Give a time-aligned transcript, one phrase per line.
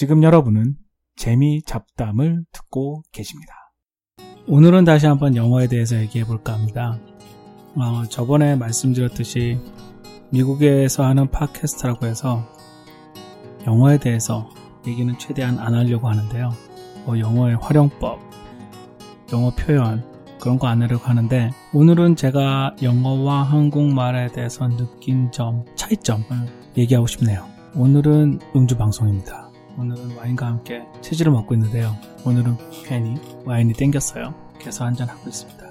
[0.00, 0.76] 지금 여러분은
[1.14, 3.52] 재미 잡담을 듣고 계십니다.
[4.48, 6.98] 오늘은 다시 한번 영어에 대해서 얘기해 볼까 합니다.
[7.76, 9.58] 어, 저번에 말씀드렸듯이
[10.30, 12.48] 미국에서 하는 팟캐스트라고 해서
[13.66, 14.48] 영어에 대해서
[14.86, 16.48] 얘기는 최대한 안 하려고 하는데요.
[17.04, 18.20] 뭐 영어의 활용법,
[19.34, 20.02] 영어 표현
[20.40, 26.24] 그런 거 안 하려고 하는데 오늘은 제가 영어와 한국말에 대해서 느낀 점, 차이점을
[26.78, 27.46] 얘기하고 싶네요.
[27.74, 29.49] 오늘은 음주 방송입니다.
[29.80, 31.96] 오늘은 와인과 함께 치즈를 먹고 있는데요.
[32.26, 33.14] 오늘은 괜히
[33.46, 34.34] 와인이 땡겼어요.
[34.58, 35.70] 그래서 한잔하고 있습니다.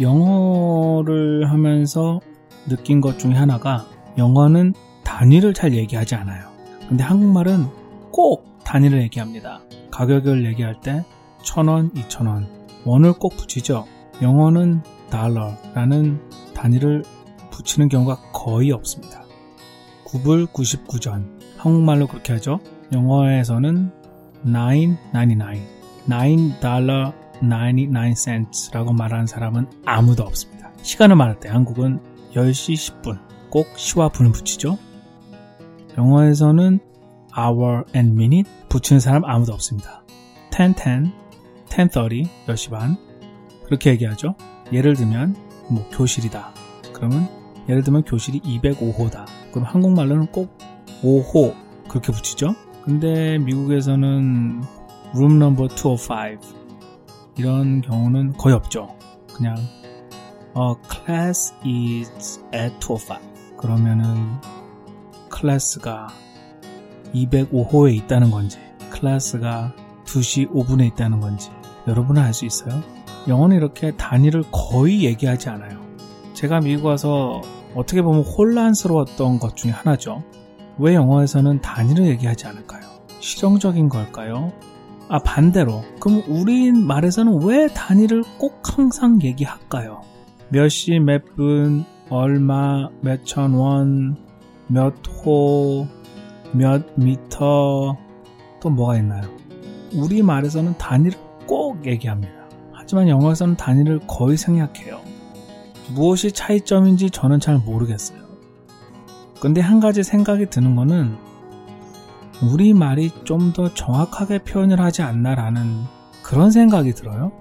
[0.00, 2.20] 영어를 하면서
[2.68, 3.84] 느낀 것 중에 하나가
[4.16, 6.50] 영어는 단위를 잘 얘기하지 않아요.
[6.88, 7.66] 근데 한국말은
[8.12, 9.60] 꼭 단위를 얘기합니다.
[9.90, 11.04] 가격을 얘기할 때
[11.42, 12.46] 천원, 이천원,
[12.84, 13.86] 원을 꼭 붙이죠.
[14.22, 16.20] 영어는 달러라는
[16.54, 17.02] 단위를
[17.50, 19.24] 붙이는 경우가 거의 없습니다.
[20.04, 21.40] 9불 99전.
[21.56, 22.60] 한국말로 그렇게 하죠.
[22.92, 23.92] 영어에서는
[24.44, 25.60] 9.99,
[26.08, 30.70] 9달러 99cents라고 말하는 사람은 아무도 없습니다.
[30.82, 32.00] 시간을 말할 때 한국은
[32.34, 33.18] 10시 10분
[33.50, 34.78] 꼭 시와 분을 붙이죠.
[35.98, 36.80] 영어에서는
[37.36, 40.02] hour and minute 붙이는 사람 아무도 없습니다.
[40.52, 41.12] 10, 10,
[41.68, 42.96] 10.30, 10시 반
[43.64, 44.34] 그렇게 얘기하죠.
[44.72, 45.36] 예를 들면
[45.70, 46.52] 뭐 교실이다.
[46.92, 47.28] 그러면
[47.68, 49.26] 예를 들면 교실이 205호다.
[49.52, 50.56] 그럼 한국말로는 꼭
[51.02, 51.54] 5호
[51.88, 52.54] 그렇게 붙이죠.
[52.84, 54.62] 근데 미국에서는
[55.14, 56.38] room number 205
[57.36, 58.88] 이런 경우는 거의 없죠.
[59.34, 59.56] 그냥
[60.54, 64.38] 어, class is at 205 그러면은
[65.28, 66.08] 클래스가
[67.14, 68.58] 205호에 있다는 건지
[68.90, 69.72] 클래스가
[70.04, 71.50] 2시 5분에 있다는 건지
[71.86, 72.82] 여러분은 알 수 있어요?
[73.28, 75.80] 영어는 이렇게 단위를 거의 얘기하지 않아요.
[76.34, 77.42] 제가 미국 와서
[77.74, 80.22] 어떻게 보면 혼란스러웠던 것 중에 하나죠.
[80.80, 82.82] 왜 영어에서는 단위를 얘기하지 않을까요?
[83.20, 84.52] 실용적인 걸까요?
[85.08, 85.82] 아, 반대로.
[86.00, 90.02] 그럼 우리 말에서는 왜 단위를 꼭 항상 얘기할까요?
[90.48, 94.16] 몇 시, 몇 분, 얼마, 몇 천 원,
[94.68, 94.94] 몇
[95.24, 95.86] 호,
[96.52, 97.96] 몇 미터,
[98.60, 99.22] 또 뭐가 있나요?
[99.94, 102.32] 우리 말에서는 단위를 꼭 얘기합니다.
[102.72, 105.00] 하지만 영어에서는 단위를 거의 생략해요.
[105.94, 108.29] 무엇이 차이점인지 저는 잘 모르겠어요.
[109.40, 111.16] 근데 한 가지 생각이 드는 거는
[112.42, 115.82] 우리 말이 좀 더 정확하게 표현을 하지 않나라는
[116.22, 117.32] 그런 생각이 들어요.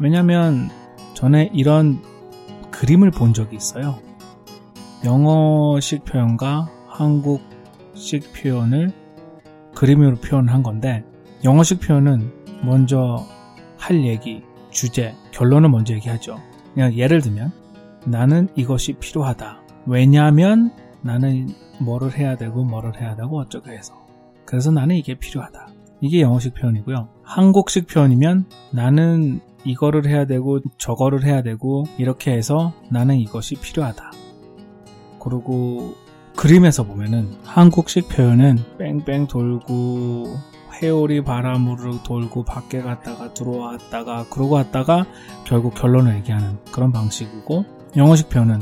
[0.00, 0.70] 왜냐면
[1.14, 2.00] 전에 이런
[2.70, 3.98] 그림을 본 적이 있어요.
[5.04, 8.92] 영어식 표현과 한국식 표현을
[9.74, 11.04] 그림으로 표현한 건데
[11.44, 12.32] 영어식 표현은
[12.62, 13.26] 먼저
[13.76, 16.38] 할 얘기, 주제, 결론을 먼저 얘기하죠.
[16.74, 17.52] 그냥 예를 들면
[18.06, 19.60] 나는 이것이 필요하다.
[19.86, 20.72] 왜냐면
[21.02, 21.48] 나는
[21.80, 23.94] 뭐를 해야 되고 뭐를 해야 되고 어쩌고 해서
[24.44, 25.68] 그래서 나는 이게 필요하다.
[26.00, 27.08] 이게 영어식 표현이고요.
[27.22, 34.10] 한국식 표현이면 나는 이거를 해야 되고 저거를 해야 되고 이렇게 해서 나는 이것이 필요하다.
[35.20, 35.94] 그리고
[36.36, 40.24] 그림에서 보면은 한국식 표현은 뺑뺑 돌고
[40.82, 45.04] 회오리 바람으로 돌고 밖에 갔다가 들어왔다가 그러고 왔다가
[45.44, 47.64] 결국 결론을 얘기하는 그런 방식이고
[47.96, 48.60] 영어식 표현은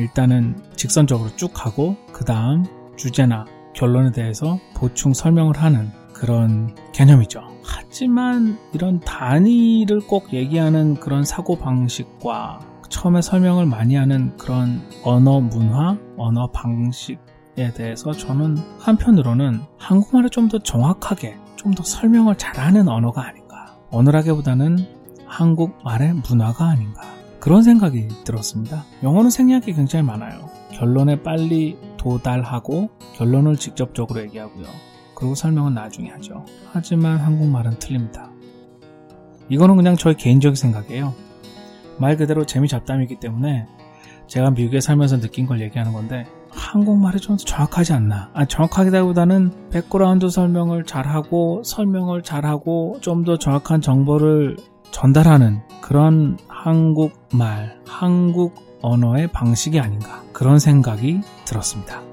[0.00, 2.64] 일단은 직선적으로 쭉 가고 그 다음
[2.96, 3.44] 주제나
[3.74, 7.42] 결론에 대해서 보충 설명을 하는 그런 개념이죠.
[7.62, 15.96] 하지만 이런 단위를 꼭 얘기하는 그런 사고 방식과 처음에 설명을 많이 하는 그런 언어 문화,
[16.16, 23.76] 언어 방식에 대해서 저는 한편으로는 한국말을 좀 더 정확하게, 좀 더 설명을 잘하는 언어가 아닌가.
[23.90, 24.78] 언어라기보다는
[25.26, 27.02] 한국말의 문화가 아닌가.
[27.40, 28.84] 그런 생각이 들었습니다.
[29.02, 30.50] 영어는 생략이 굉장히 많아요.
[30.72, 34.66] 결론에 빨리 도달하고 결론을 직접적으로 얘기하고요.
[35.14, 36.44] 그리고 설명은 나중에 하죠.
[36.72, 38.30] 하지만 한국말은 틀립니다.
[39.48, 41.14] 이거는 그냥 저의 개인적인 생각이에요.
[41.98, 43.66] 말 그대로 재미 잡담이기 때문에
[44.26, 48.30] 제가 미국에 살면서 느낀 걸 얘기하는 건데 한국말이 좀더 정확하지 않나.
[48.32, 54.56] 아, 정확하기보다는 background 설명을 잘하고 설명을 잘하고 좀 더 정확한 정보를
[54.90, 62.09] 전달하는 그런 한국말, 한국 언어의 방식이 아닌가 그런 생각이 들었습니다.